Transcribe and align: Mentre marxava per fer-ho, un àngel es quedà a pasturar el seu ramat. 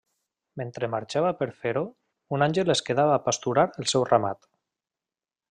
Mentre 0.59 0.87
marxava 0.93 1.33
per 1.41 1.47
fer-ho, 1.65 1.83
un 2.39 2.47
àngel 2.47 2.75
es 2.77 2.81
quedà 2.89 3.05
a 3.11 3.21
pasturar 3.29 3.67
el 3.85 3.93
seu 3.95 4.09
ramat. 4.13 4.51